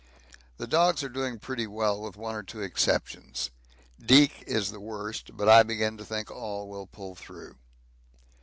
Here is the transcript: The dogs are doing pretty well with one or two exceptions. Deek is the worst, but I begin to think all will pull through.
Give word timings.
The 0.57 0.65
dogs 0.65 1.03
are 1.03 1.09
doing 1.09 1.37
pretty 1.37 1.67
well 1.67 2.01
with 2.01 2.17
one 2.17 2.33
or 2.33 2.41
two 2.41 2.61
exceptions. 2.63 3.51
Deek 4.03 4.43
is 4.47 4.71
the 4.71 4.79
worst, 4.79 5.37
but 5.37 5.47
I 5.47 5.61
begin 5.61 5.95
to 5.97 6.03
think 6.05 6.31
all 6.31 6.67
will 6.67 6.87
pull 6.87 7.13
through. 7.13 7.55